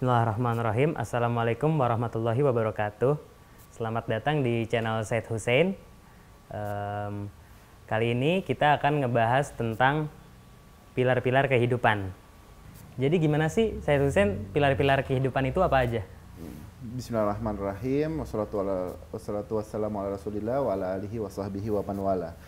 Bismillahirrahmanirrahim. 0.00 0.96
Assalamualaikum 0.96 1.76
warahmatullahi 1.76 2.40
wabarakatuh. 2.40 3.20
Selamat 3.68 4.08
datang 4.08 4.40
di 4.40 4.64
channel 4.64 5.04
Said 5.04 5.28
Hussein. 5.28 5.76
Um, 6.48 7.28
kali 7.84 8.16
ini 8.16 8.40
kita 8.40 8.80
akan 8.80 9.04
ngebahas 9.04 9.52
tentang 9.52 10.08
pilar-pilar 10.96 11.52
kehidupan. 11.52 12.16
Jadi 12.96 13.20
gimana 13.20 13.52
sih 13.52 13.76
Said 13.84 14.00
Hussein 14.00 14.48
pilar-pilar 14.56 15.04
kehidupan 15.04 15.52
itu 15.52 15.60
apa 15.60 15.84
aja? 15.84 16.00
Bismillahirrahmanirrahim. 16.80 18.24
Wassalatu 18.24 19.60
wassalamu 19.60 20.00
ala 20.00 20.16
rasulillah 20.16 20.64
wa 20.64 20.80
ala 20.80 20.96
alihi 20.96 21.20
wa 21.20 21.28
sahbihi 21.28 21.68
wa 21.76 21.84
panwala. 21.84 22.40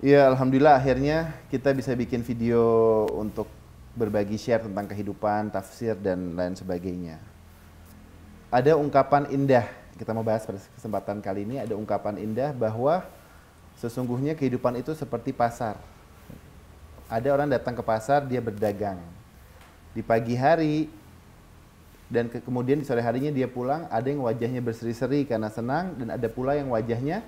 Ya 0.00 0.24
Alhamdulillah 0.24 0.80
akhirnya 0.80 1.36
kita 1.52 1.76
bisa 1.76 1.92
bikin 1.92 2.24
video 2.24 2.64
untuk 3.12 3.60
berbagi 3.92 4.40
share 4.40 4.64
tentang 4.64 4.88
kehidupan, 4.88 5.52
tafsir 5.52 5.92
dan 5.96 6.32
lain 6.32 6.56
sebagainya. 6.56 7.20
Ada 8.48 8.76
ungkapan 8.76 9.28
indah, 9.32 9.68
kita 9.96 10.16
mau 10.16 10.24
bahas 10.24 10.44
pada 10.44 10.60
kesempatan 10.76 11.20
kali 11.20 11.44
ini 11.44 11.56
ada 11.60 11.76
ungkapan 11.76 12.20
indah 12.20 12.52
bahwa 12.52 13.04
sesungguhnya 13.80 14.36
kehidupan 14.36 14.80
itu 14.80 14.92
seperti 14.96 15.32
pasar. 15.32 15.76
Ada 17.12 17.28
orang 17.32 17.48
datang 17.52 17.76
ke 17.76 17.84
pasar, 17.84 18.24
dia 18.24 18.40
berdagang. 18.40 18.96
Di 19.92 20.00
pagi 20.00 20.32
hari 20.32 20.88
dan 22.08 22.32
ke, 22.32 22.40
kemudian 22.40 22.80
di 22.80 22.88
sore 22.88 23.04
harinya 23.04 23.28
dia 23.28 23.48
pulang, 23.48 23.84
ada 23.92 24.08
yang 24.08 24.24
wajahnya 24.24 24.64
berseri-seri 24.64 25.28
karena 25.28 25.52
senang 25.52 25.92
dan 26.00 26.16
ada 26.16 26.28
pula 26.32 26.56
yang 26.56 26.72
wajahnya 26.72 27.20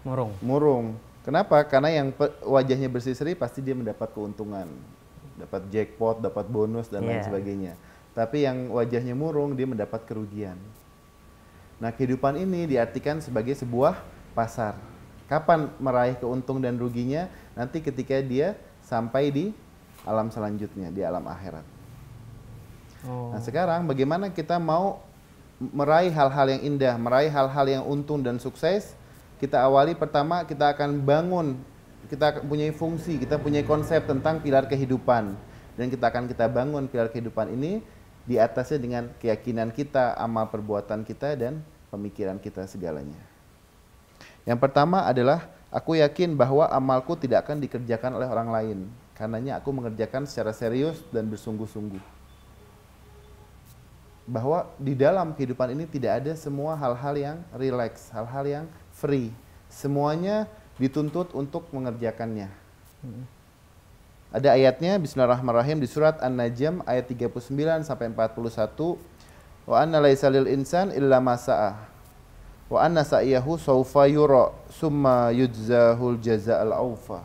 murung. 0.00 0.32
Murung. 0.40 0.86
Kenapa? 1.20 1.60
Karena 1.68 1.92
yang 1.92 2.16
wajahnya 2.44 2.88
berseri-seri 2.88 3.36
pasti 3.36 3.60
dia 3.60 3.76
mendapat 3.76 4.08
keuntungan 4.16 4.68
dapat 5.36 5.68
jackpot, 5.68 6.24
dapat 6.24 6.48
bonus 6.48 6.88
dan 6.88 7.04
yeah. 7.04 7.08
lain 7.08 7.20
iya. 7.20 7.26
sebagainya. 7.28 7.72
Tapi 8.16 8.48
yang 8.48 8.72
wajahnya 8.72 9.12
murung 9.12 9.52
dia 9.52 9.68
mendapat 9.68 10.08
kerugian. 10.08 10.56
Nah, 11.76 11.92
kehidupan 11.92 12.40
ini 12.40 12.64
diartikan 12.64 13.20
sebagai 13.20 13.52
sebuah 13.52 14.00
pasar. 14.32 14.80
Kapan 15.28 15.68
meraih 15.76 16.16
keuntung 16.16 16.64
dan 16.64 16.80
ruginya? 16.80 17.28
Nanti 17.52 17.84
ketika 17.84 18.16
dia 18.24 18.56
sampai 18.80 19.28
di 19.28 19.46
alam 20.08 20.32
selanjutnya, 20.32 20.88
di 20.88 21.04
alam 21.04 21.28
akhirat. 21.28 21.66
Oh. 23.04 23.36
Nah, 23.36 23.42
sekarang 23.44 23.84
bagaimana 23.84 24.32
kita 24.32 24.56
mau 24.56 25.04
meraih 25.60 26.08
hal-hal 26.08 26.46
yang 26.56 26.62
indah, 26.64 26.94
meraih 26.96 27.28
hal-hal 27.28 27.66
yang 27.68 27.84
untung 27.84 28.24
dan 28.24 28.40
sukses? 28.40 28.96
Kita 29.36 29.60
awali 29.60 29.92
pertama 29.92 30.48
kita 30.48 30.72
akan 30.72 31.04
bangun 31.04 31.60
kita 32.06 32.42
punya 32.46 32.70
fungsi, 32.72 33.18
kita 33.18 33.36
punya 33.38 33.62
konsep 33.66 34.06
tentang 34.06 34.38
pilar 34.40 34.70
kehidupan 34.70 35.34
dan 35.76 35.86
kita 35.92 36.08
akan 36.08 36.30
kita 36.30 36.48
bangun 36.48 36.88
pilar 36.88 37.12
kehidupan 37.12 37.52
ini 37.52 37.84
di 38.26 38.40
atasnya 38.40 38.78
dengan 38.82 39.04
keyakinan 39.22 39.70
kita, 39.70 40.18
amal 40.18 40.50
perbuatan 40.50 41.06
kita 41.06 41.38
dan 41.38 41.62
pemikiran 41.94 42.42
kita 42.42 42.66
segalanya. 42.66 43.18
Yang 44.46 44.58
pertama 44.62 45.06
adalah 45.06 45.46
aku 45.70 45.98
yakin 45.98 46.34
bahwa 46.34 46.66
amalku 46.70 47.14
tidak 47.18 47.46
akan 47.46 47.62
dikerjakan 47.62 48.14
oleh 48.18 48.26
orang 48.30 48.48
lain. 48.50 48.78
Karenanya 49.14 49.58
aku 49.58 49.72
mengerjakan 49.74 50.26
secara 50.26 50.54
serius 50.54 51.02
dan 51.10 51.26
bersungguh-sungguh. 51.26 52.02
Bahwa 54.26 54.66
di 54.78 54.98
dalam 54.98 55.34
kehidupan 55.34 55.70
ini 55.74 55.86
tidak 55.86 56.22
ada 56.22 56.32
semua 56.34 56.74
hal-hal 56.74 57.14
yang 57.14 57.36
relax, 57.54 58.10
hal-hal 58.10 58.44
yang 58.44 58.64
free. 58.90 59.30
Semuanya 59.70 60.50
dituntut 60.76 61.32
untuk 61.32 61.68
mengerjakannya. 61.72 62.52
Hmm. 63.00 63.24
Ada 64.34 64.52
ayatnya 64.52 65.00
Bismillahirrahmanirrahim 65.00 65.80
di 65.80 65.88
surat 65.88 66.20
An-Najm 66.20 66.84
ayat 66.84 67.08
39 67.08 67.88
sampai 67.88 68.12
41. 68.12 69.00
Wa 69.66 69.82
anna 69.82 69.98
laisa 69.98 70.28
lil 70.28 70.46
insan 70.52 70.92
illa 70.92 71.18
ma 71.18 71.38
Wa 72.66 72.82
anna 72.82 73.06
sa'iyahu 73.06 73.56
sawfa 73.56 74.10
yura 74.10 74.52
summa 74.68 75.30
yujzahul 75.32 76.18
jazaa'al 76.18 76.74
aufa. 76.74 77.22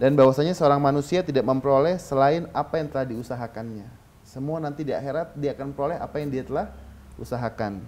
Dan 0.00 0.16
bahwasanya 0.16 0.56
seorang 0.56 0.80
manusia 0.80 1.20
tidak 1.24 1.44
memperoleh 1.44 2.00
selain 2.00 2.48
apa 2.52 2.80
yang 2.80 2.88
telah 2.88 3.06
diusahakannya. 3.06 3.86
Semua 4.24 4.60
nanti 4.60 4.84
di 4.84 4.92
akhirat 4.92 5.36
dia 5.38 5.56
akan 5.56 5.72
memperoleh 5.72 5.96
apa 6.00 6.16
yang 6.20 6.28
dia 6.32 6.44
telah 6.44 6.72
usahakan. 7.20 7.80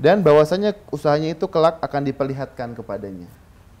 Dan 0.00 0.24
bahwasanya 0.24 0.74
usahanya 0.88 1.34
itu 1.36 1.46
kelak 1.50 1.78
akan 1.82 2.02
diperlihatkan 2.08 2.72
kepadanya 2.72 3.28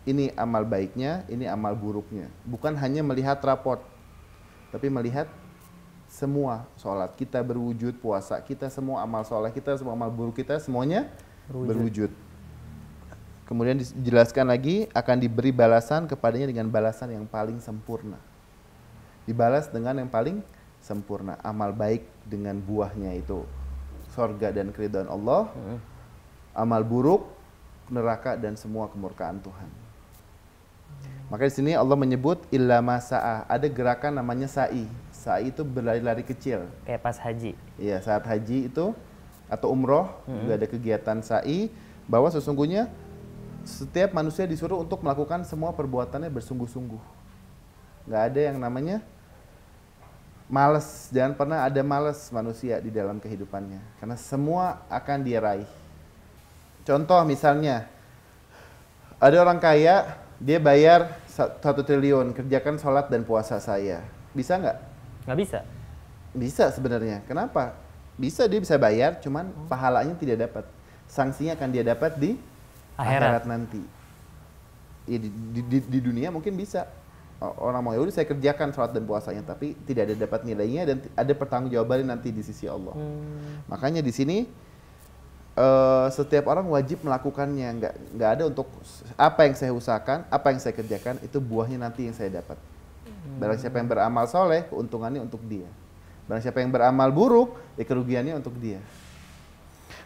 ini 0.08 0.32
amal 0.36 0.64
baiknya, 0.64 1.28
ini 1.28 1.44
amal 1.44 1.76
buruknya. 1.76 2.32
Bukan 2.48 2.72
hanya 2.76 3.04
melihat 3.04 3.40
raport, 3.44 3.84
tapi 4.72 4.88
melihat 4.88 5.28
semua 6.10 6.66
sholat 6.80 7.14
kita 7.14 7.38
berwujud, 7.44 8.00
puasa 8.02 8.40
kita, 8.42 8.66
semua 8.72 9.04
amal 9.04 9.22
sholat 9.22 9.54
kita, 9.54 9.76
semua 9.78 9.94
amal 9.94 10.10
buruk 10.10 10.40
kita, 10.40 10.58
semuanya 10.58 11.06
berwujud. 11.46 11.68
berwujud. 11.70 12.10
Kemudian 13.46 13.82
dijelaskan 13.82 14.46
lagi 14.46 14.86
akan 14.94 15.16
diberi 15.18 15.50
balasan 15.50 16.06
kepadanya 16.06 16.54
dengan 16.54 16.70
balasan 16.70 17.10
yang 17.10 17.26
paling 17.26 17.58
sempurna. 17.58 18.18
Dibalas 19.26 19.66
dengan 19.66 19.98
yang 19.98 20.10
paling 20.10 20.38
sempurna. 20.78 21.34
Amal 21.42 21.74
baik 21.74 22.06
dengan 22.26 22.62
buahnya 22.62 23.10
itu 23.18 23.42
sorga 24.14 24.54
dan 24.54 24.70
keridhaan 24.70 25.10
Allah. 25.10 25.50
Hmm. 25.50 25.78
Amal 26.54 26.86
buruk 26.86 27.26
neraka 27.90 28.38
dan 28.38 28.54
semua 28.54 28.86
kemurkaan 28.86 29.42
Tuhan. 29.42 29.89
Maka 31.30 31.46
di 31.46 31.52
sini 31.54 31.72
Allah 31.78 31.94
menyebut 31.94 32.42
illa 32.50 32.82
masa'a. 32.82 33.46
Ada 33.46 33.70
gerakan 33.70 34.18
namanya 34.18 34.50
sa'i. 34.50 34.90
Sa'i 35.14 35.54
itu 35.54 35.62
berlari-lari 35.62 36.26
kecil. 36.26 36.66
Kayak 36.82 37.06
pas 37.06 37.16
haji. 37.22 37.54
Iya, 37.78 38.02
saat 38.02 38.26
haji 38.26 38.66
itu 38.66 38.90
atau 39.46 39.70
umroh 39.70 40.10
hmm. 40.26 40.38
juga 40.42 40.52
ada 40.58 40.66
kegiatan 40.66 41.18
sa'i 41.22 41.70
bahwa 42.10 42.30
sesungguhnya 42.30 42.90
setiap 43.62 44.10
manusia 44.10 44.42
disuruh 44.46 44.82
untuk 44.82 45.06
melakukan 45.06 45.46
semua 45.46 45.70
perbuatannya 45.70 46.26
bersungguh-sungguh. 46.34 47.02
Gak 48.10 48.22
ada 48.34 48.40
yang 48.50 48.58
namanya 48.58 48.98
males. 50.50 51.06
Jangan 51.14 51.38
pernah 51.38 51.62
ada 51.62 51.78
males 51.86 52.26
manusia 52.34 52.82
di 52.82 52.90
dalam 52.90 53.22
kehidupannya. 53.22 54.02
Karena 54.02 54.18
semua 54.18 54.82
akan 54.90 55.18
dia 55.22 55.38
raih. 55.38 55.70
Contoh 56.82 57.22
misalnya, 57.22 57.86
ada 59.22 59.36
orang 59.38 59.62
kaya 59.62 60.18
dia 60.40 60.56
bayar 60.56 61.20
satu 61.28 61.84
triliun. 61.84 62.32
Kerjakan 62.32 62.80
sholat 62.80 63.12
dan 63.12 63.22
puasa 63.28 63.60
saya. 63.60 64.00
Bisa 64.32 64.56
nggak? 64.56 64.76
Nggak 65.28 65.38
bisa. 65.38 65.58
Bisa 66.32 66.64
sebenarnya. 66.72 67.20
Kenapa? 67.28 67.76
Bisa 68.16 68.48
dia 68.48 68.56
bisa 68.56 68.80
bayar 68.80 69.20
cuman 69.20 69.52
oh. 69.52 69.68
pahalanya 69.68 70.16
tidak 70.16 70.48
dapat. 70.48 70.64
Sanksinya 71.04 71.54
akan 71.60 71.68
dia 71.68 71.84
dapat 71.84 72.16
di 72.16 72.40
akhirat, 72.96 73.44
akhirat 73.44 73.44
nanti. 73.44 73.82
Ya, 75.04 75.18
di, 75.20 75.28
di, 75.28 75.60
di, 75.68 75.78
di 75.84 76.00
dunia 76.00 76.32
mungkin 76.32 76.56
bisa. 76.56 76.88
Orang 77.40 77.80
mau 77.80 77.96
ya 77.96 78.04
udah 78.04 78.12
saya 78.12 78.28
kerjakan 78.28 78.68
sholat 78.76 78.92
dan 78.92 79.08
puasanya 79.08 79.40
tapi 79.40 79.72
tidak 79.88 80.12
ada 80.12 80.28
dapat 80.28 80.44
nilainya 80.44 80.92
dan 80.92 80.96
ada 81.16 81.32
pertanggungjawaban 81.32 82.04
nanti 82.04 82.28
di 82.28 82.44
sisi 82.44 82.68
Allah. 82.68 82.92
Hmm. 82.92 83.64
makanya 83.64 84.04
di 84.04 84.12
sini 84.12 84.44
uh, 85.56 86.06
setiap 86.12 86.50
orang 86.50 86.66
wajib 86.68 87.02
melakukannya. 87.02 87.68
Nggak 87.80 87.94
nggak 88.14 88.30
ada 88.38 88.42
untuk 88.46 88.66
apa 89.16 89.46
yang 89.48 89.54
saya 89.56 89.72
usahakan 89.74 90.26
apa 90.28 90.46
yang 90.52 90.60
saya 90.62 90.74
kerjakan 90.76 91.18
itu 91.24 91.38
buahnya 91.40 91.78
nanti 91.80 92.06
yang 92.06 92.14
saya 92.14 92.42
dapat. 92.42 92.58
Hmm. 93.10 93.36
barang 93.36 93.58
siapa 93.60 93.76
yang 93.76 93.88
beramal 93.90 94.24
soleh 94.28 94.64
keuntungannya 94.68 95.20
untuk 95.20 95.42
dia. 95.44 95.68
Barang 96.24 96.40
siapa 96.40 96.62
yang 96.62 96.70
beramal 96.70 97.10
buruk 97.10 97.58
ya 97.76 97.84
kerugiannya 97.84 98.38
untuk 98.38 98.54
dia. 98.56 98.78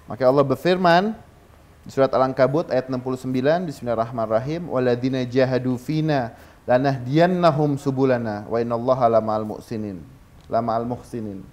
Maka 0.04 0.24
Allah 0.28 0.44
berfirman 0.44 1.16
di 1.84 1.90
surat 1.92 2.12
Al-Ankabut 2.12 2.72
ayat 2.72 2.88
69 2.88 3.28
Bismillahirrahmanirrahim 3.68 4.72
waladina 4.72 5.20
jahadu 5.24 5.76
fina 5.76 6.32
lanahdiyannahum 6.64 7.76
subulana 7.76 8.48
wa 8.48 8.56
innallaha 8.56 9.08
lama'al 9.08 9.44
muhsinin. 9.44 10.00
Lama'al 10.48 10.88
muhsinin. 10.88 11.44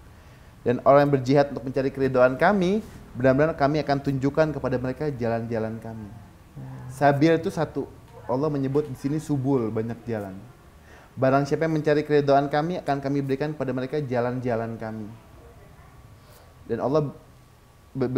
Dan 0.62 0.80
orang 0.88 1.10
yang 1.10 1.14
berjihad 1.20 1.46
untuk 1.52 1.68
mencari 1.68 1.90
keridhaan 1.92 2.40
kami 2.40 2.80
benar-benar 3.16 3.56
kami 3.60 3.84
akan 3.84 3.98
tunjukkan 4.00 4.48
kepada 4.56 4.76
mereka 4.80 5.12
jalan-jalan 5.12 5.78
kami. 5.84 6.10
Sabil 6.92 7.36
itu 7.36 7.52
satu. 7.52 7.88
Allah 8.28 8.48
menyebut 8.48 8.88
di 8.88 8.96
sini 8.96 9.18
subul, 9.20 9.72
banyak 9.72 10.00
jalan. 10.08 10.36
Barang 11.20 11.44
siapa 11.44 11.68
yang 11.68 11.76
mencari 11.76 12.08
keridhaan 12.08 12.48
kami 12.48 12.80
akan 12.80 12.98
kami 13.04 13.20
berikan 13.20 13.52
kepada 13.52 13.72
mereka 13.76 14.00
jalan-jalan 14.00 14.80
kami. 14.80 15.08
Dan 16.68 16.80
Allah 16.80 17.12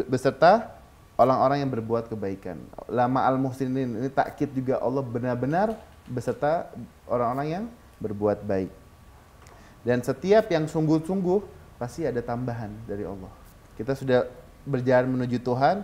beserta 0.05 0.77
orang-orang 1.17 1.65
yang 1.65 1.71
berbuat 1.73 2.13
kebaikan. 2.13 2.61
Lama 2.85 3.25
al-muhsinin 3.25 3.97
ini 3.97 4.09
takkit 4.13 4.53
juga 4.53 4.77
Allah 4.77 5.01
benar-benar 5.01 5.73
beserta 6.05 6.69
orang-orang 7.09 7.47
yang 7.49 7.65
berbuat 7.97 8.45
baik. 8.45 8.69
Dan 9.81 10.05
setiap 10.05 10.47
yang 10.53 10.69
sungguh-sungguh 10.69 11.41
pasti 11.81 12.05
ada 12.05 12.21
tambahan 12.21 12.69
dari 12.85 13.03
Allah. 13.03 13.31
Kita 13.73 13.97
sudah 13.97 14.42
berjalan 14.63 15.11
menuju 15.11 15.39
Tuhan, 15.43 15.83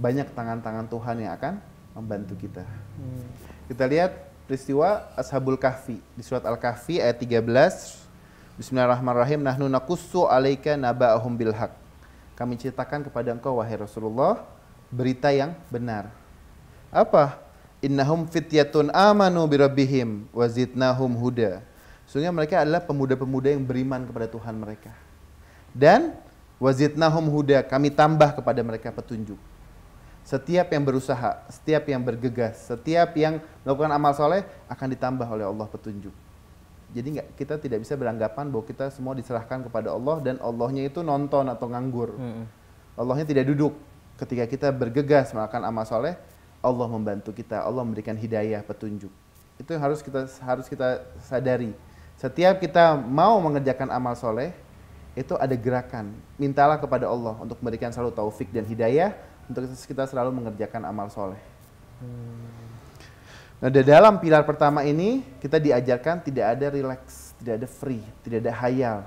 banyak 0.00 0.32
tangan-tangan 0.32 0.86
Tuhan 0.88 1.16
yang 1.20 1.32
akan 1.36 1.60
membantu 1.96 2.36
kita. 2.40 2.64
Hmm. 2.64 3.26
Kita 3.68 3.84
lihat 3.84 4.12
peristiwa 4.48 5.08
Ashabul 5.14 5.60
Kahfi 5.60 6.00
di 6.16 6.22
surat 6.24 6.44
Al-Kahfi 6.44 7.00
ayat 7.00 7.20
13. 7.20 8.58
Bismillahirrahmanirrahim. 8.60 9.40
Nahnu 9.44 9.68
nakussu 9.68 10.28
alaika 10.28 10.76
naba'ahum 10.76 11.32
bil 11.36 11.52
haq. 11.52 11.72
Kami 12.36 12.56
ceritakan 12.56 13.04
kepada 13.04 13.36
engkau 13.36 13.60
wahai 13.60 13.76
Rasulullah 13.76 14.44
berita 14.88 15.28
yang 15.30 15.52
benar. 15.68 16.08
Apa? 16.90 17.38
Innahum 17.80 18.28
fityatun 18.28 18.92
amanu 18.92 19.44
birabbihim 19.48 20.28
wa 20.32 20.44
zidnahum 20.48 21.12
huda. 21.16 21.64
Sesungguhnya 22.04 22.34
mereka 22.34 22.60
adalah 22.60 22.82
pemuda-pemuda 22.82 23.54
yang 23.54 23.62
beriman 23.62 24.02
kepada 24.02 24.26
Tuhan 24.26 24.58
mereka. 24.58 24.90
Dan 25.70 26.18
wazidnahum 26.60 27.24
huda, 27.32 27.64
kami 27.64 27.88
tambah 27.88 28.36
kepada 28.36 28.60
mereka 28.60 28.92
petunjuk. 28.92 29.40
Setiap 30.20 30.68
yang 30.70 30.84
berusaha, 30.84 31.42
setiap 31.48 31.88
yang 31.88 32.04
bergegas, 32.04 32.68
setiap 32.68 33.16
yang 33.16 33.40
melakukan 33.64 33.90
amal 33.90 34.12
soleh 34.12 34.44
akan 34.68 34.86
ditambah 34.92 35.26
oleh 35.26 35.48
Allah 35.48 35.66
petunjuk. 35.66 36.12
Jadi 36.92 37.08
nggak 37.18 37.28
kita 37.38 37.54
tidak 37.56 37.82
bisa 37.82 37.96
beranggapan 37.96 38.50
bahwa 38.52 38.62
kita 38.66 38.92
semua 38.92 39.16
diserahkan 39.16 39.64
kepada 39.64 39.94
Allah 39.94 40.20
dan 40.20 40.36
Allahnya 40.42 40.86
itu 40.86 41.00
nonton 41.00 41.48
atau 41.48 41.66
nganggur. 41.70 42.14
Hmm. 42.14 42.44
Allahnya 42.98 43.26
tidak 43.26 43.48
duduk. 43.48 43.74
Ketika 44.20 44.44
kita 44.44 44.68
bergegas 44.68 45.32
melakukan 45.32 45.64
amal 45.64 45.88
soleh, 45.88 46.18
Allah 46.60 46.86
membantu 46.92 47.32
kita, 47.32 47.64
Allah 47.64 47.80
memberikan 47.80 48.12
hidayah, 48.12 48.60
petunjuk. 48.60 49.08
Itu 49.56 49.72
yang 49.72 49.80
harus 49.80 50.04
kita 50.04 50.28
harus 50.44 50.68
kita 50.68 51.08
sadari. 51.24 51.72
Setiap 52.20 52.60
kita 52.60 53.00
mau 53.00 53.40
mengerjakan 53.40 53.88
amal 53.88 54.12
soleh, 54.12 54.52
itu 55.18 55.34
ada 55.34 55.54
gerakan. 55.58 56.14
Mintalah 56.38 56.78
kepada 56.78 57.10
Allah 57.10 57.34
untuk 57.42 57.58
memberikan 57.58 57.90
selalu 57.90 58.14
taufik 58.14 58.50
dan 58.54 58.62
hidayah 58.66 59.14
untuk 59.50 59.66
kita 59.66 60.06
selalu 60.06 60.30
mengerjakan 60.30 60.86
amal 60.86 61.10
soleh. 61.10 61.40
Hmm. 61.98 62.60
Nah, 63.60 63.68
di 63.68 63.84
dalam 63.84 64.16
pilar 64.16 64.48
pertama 64.48 64.80
ini 64.88 65.20
kita 65.36 65.60
diajarkan 65.60 66.24
tidak 66.24 66.56
ada 66.56 66.66
relax, 66.72 67.36
tidak 67.42 67.60
ada 67.60 67.68
free, 67.68 68.00
tidak 68.24 68.48
ada 68.48 68.52
hayal 68.56 68.98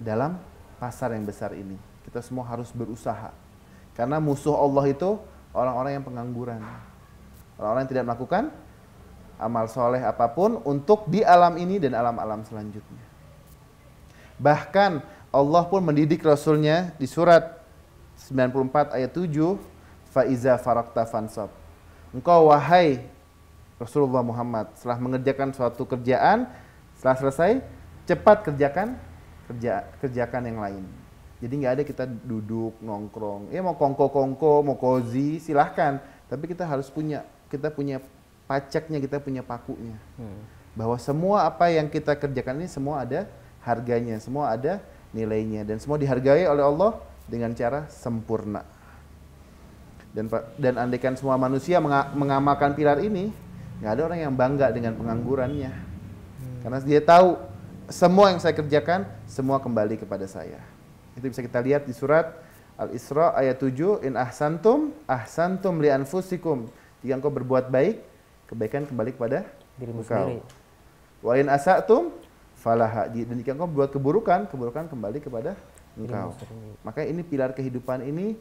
dalam 0.00 0.40
pasar 0.80 1.12
yang 1.12 1.28
besar 1.28 1.52
ini. 1.52 1.76
Kita 2.08 2.24
semua 2.24 2.48
harus 2.48 2.72
berusaha. 2.72 3.28
Karena 3.92 4.16
musuh 4.16 4.56
Allah 4.56 4.88
itu 4.88 5.20
orang-orang 5.52 6.00
yang 6.00 6.04
pengangguran. 6.06 6.64
Orang-orang 7.60 7.84
yang 7.84 7.92
tidak 7.92 8.04
melakukan 8.08 8.42
amal 9.36 9.68
soleh 9.68 10.00
apa 10.00 10.32
pun 10.32 10.64
untuk 10.64 11.04
di 11.04 11.20
alam 11.20 11.60
ini 11.60 11.76
dan 11.76 11.92
alam-alam 11.92 12.40
selanjutnya. 12.48 13.04
Bahkan 14.40 14.90
Allah 15.30 15.62
pun 15.70 15.78
mendidik 15.78 16.26
Rasulnya 16.26 16.90
di 16.98 17.06
surat 17.06 17.62
94 18.26 18.98
ayat 18.98 19.10
7 19.14 19.30
faiza 20.10 20.58
farakta 20.58 21.06
fansab. 21.06 21.50
Engkau 22.10 22.50
wahai 22.50 23.06
Rasulullah 23.78 24.26
Muhammad 24.26 24.74
setelah 24.74 24.98
mengerjakan 24.98 25.54
suatu 25.54 25.86
kerjaan, 25.86 26.50
setelah 26.98 27.16
selesai 27.16 27.50
cepat 28.10 28.50
kerjakan 28.50 28.98
kerja 29.46 29.86
kerjakan 30.02 30.42
yang 30.50 30.58
lain. 30.58 30.84
Jadi 31.40 31.52
nggak 31.62 31.72
ada 31.78 31.84
kita 31.86 32.04
duduk 32.04 32.76
nongkrong. 32.82 33.54
Ya 33.54 33.62
mau 33.62 33.78
kongko-kongko, 33.78 34.66
mau 34.66 34.76
kozi, 34.76 35.40
silahkan. 35.40 36.02
Tapi 36.26 36.50
kita 36.50 36.66
harus 36.66 36.90
punya 36.90 37.22
kita 37.48 37.70
punya 37.70 38.02
pajaknya, 38.50 38.98
kita 38.98 39.22
punya 39.22 39.46
pakunya. 39.46 39.94
Hmm. 40.18 40.42
Bahwa 40.74 40.98
semua 40.98 41.46
apa 41.46 41.70
yang 41.70 41.86
kita 41.86 42.18
kerjakan 42.18 42.60
ini 42.60 42.68
semua 42.68 43.06
ada 43.06 43.30
harganya, 43.62 44.18
semua 44.18 44.52
ada 44.52 44.82
nilainya. 45.14 45.66
Dan 45.66 45.78
semua 45.82 45.96
dihargai 45.96 46.46
oleh 46.46 46.64
Allah 46.64 46.98
dengan 47.30 47.54
cara 47.54 47.86
sempurna. 47.90 48.66
Dan 50.10 50.26
dan 50.58 50.74
andaikan 50.74 51.14
semua 51.14 51.38
manusia 51.38 51.78
mengamalkan 52.14 52.74
pilar 52.74 52.98
ini 52.98 53.30
nggak 53.80 53.92
ada 53.96 54.02
orang 54.10 54.20
yang 54.20 54.34
bangga 54.34 54.68
dengan 54.74 54.92
penganggurannya. 54.98 55.72
Hmm. 56.40 56.58
karena 56.64 56.78
dia 56.80 57.00
tahu 57.04 57.36
semua 57.90 58.32
yang 58.32 58.40
saya 58.40 58.54
kerjakan 58.54 59.04
semua 59.26 59.58
kembali 59.58 59.98
kepada 59.98 60.24
saya. 60.28 60.62
Itu 61.18 61.26
bisa 61.26 61.42
kita 61.42 61.58
lihat 61.62 61.84
di 61.84 61.94
surat 61.94 62.32
Al-Isra 62.80 63.36
ayat 63.36 63.60
7 63.60 64.06
in 64.06 64.14
ahsantum 64.16 64.94
ahsantum 65.04 65.82
li 65.82 65.90
anfusikum. 65.92 66.70
Jika 67.02 67.18
engkau 67.18 67.32
berbuat 67.32 67.68
baik 67.68 68.00
kebaikan 68.48 68.86
kembali 68.88 69.16
kepada 69.16 69.48
dirimu 69.76 70.04
sendiri. 70.06 70.40
Wa 71.20 71.36
in 71.36 71.48
asatum 71.48 72.14
falaha 72.60 73.08
dan 73.08 73.40
jika 73.40 73.56
engkau 73.56 73.66
berbuat 73.66 73.90
keburukan 73.96 74.40
keburukan 74.52 74.84
kembali 74.92 75.18
kepada 75.24 75.56
engkau 75.96 76.36
maka 76.84 77.02
ini 77.08 77.24
pilar 77.24 77.56
kehidupan 77.56 78.04
ini 78.04 78.36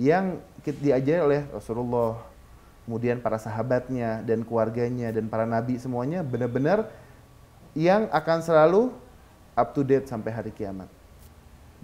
yang 0.00 0.40
diajari 0.64 1.20
oleh 1.20 1.40
Rasulullah, 1.52 2.16
kemudian 2.88 3.20
para 3.20 3.36
sahabatnya 3.36 4.24
dan 4.24 4.46
keluarganya 4.48 5.12
dan 5.12 5.28
para 5.28 5.44
nabi 5.44 5.76
semuanya 5.76 6.24
benar-benar 6.24 6.88
yang 7.76 8.08
akan 8.08 8.38
selalu 8.40 8.82
up 9.52 9.76
to 9.76 9.84
date 9.84 10.08
sampai 10.08 10.32
hari 10.32 10.52
kiamat. 10.56 10.88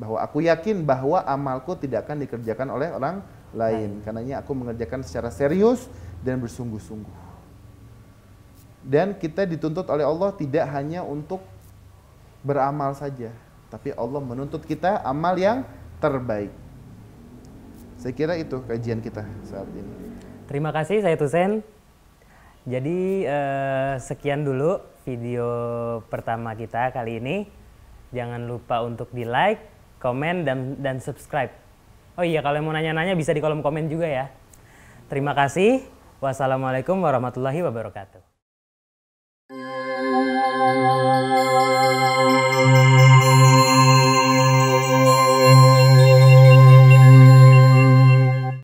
Bahwa 0.01 0.17
aku 0.21 0.45
yakin 0.45 0.81
bahwa 0.81 1.21
amalku 1.29 1.77
tidak 1.77 2.09
akan 2.09 2.25
dikerjakan 2.25 2.69
oleh 2.73 2.89
orang 2.93 3.21
lain. 3.53 4.01
Karenanya 4.05 4.45
aku 4.45 4.53
mengerjakan 4.53 5.05
secara 5.05 5.29
serius 5.33 5.89
dan 6.21 6.41
bersungguh-sungguh. 6.41 7.29
Dan 8.87 9.13
kita 9.19 9.45
dituntut 9.45 9.89
oleh 9.93 10.09
Allah 10.09 10.33
tidak 10.37 10.65
hanya 10.73 11.05
untuk 11.05 11.43
beramal 12.47 12.95
saja, 12.95 13.35
tapi 13.67 13.91
Allah 13.99 14.23
menuntut 14.23 14.63
kita 14.63 15.03
amal 15.03 15.35
yang 15.35 15.67
terbaik. 15.99 16.55
Saya 17.99 18.15
kira 18.15 18.39
itu 18.39 18.63
kajian 18.63 19.03
kita 19.03 19.27
saat 19.43 19.67
ini. 19.75 20.15
Terima 20.47 20.71
kasih 20.71 21.03
saya 21.03 21.19
Tusen. 21.19 21.67
Jadi 22.67 23.27
eh, 23.27 23.95
sekian 23.99 24.47
dulu 24.47 24.79
video 25.03 25.49
pertama 26.07 26.55
kita 26.55 26.95
kali 26.95 27.19
ini. 27.19 27.37
Jangan 28.15 28.47
lupa 28.47 28.87
untuk 28.87 29.11
di 29.11 29.27
like, 29.27 29.63
komen 29.99 30.47
dan 30.47 30.79
dan 30.79 31.03
subscribe. 31.03 31.51
Oh 32.15 32.23
iya 32.23 32.41
kalau 32.41 32.63
mau 32.63 32.73
nanya-nanya 32.73 33.19
bisa 33.19 33.35
di 33.35 33.43
kolom 33.43 33.61
komen 33.61 33.91
juga 33.91 34.07
ya. 34.07 34.31
Terima 35.11 35.35
kasih. 35.35 35.83
Wassalamualaikum 36.23 36.97
warahmatullahi 37.03 37.61
wabarakatuh. 37.61 38.36